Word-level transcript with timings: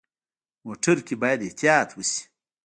موټر 0.65 0.97
کې 1.07 1.15
باید 1.21 1.39
احتیاط 1.47 1.89
وشي. 1.93 2.21